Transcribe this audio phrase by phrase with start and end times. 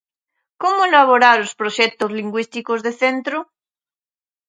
[0.61, 3.37] ¿Como elaborar os proxectos lingüísticos de centro?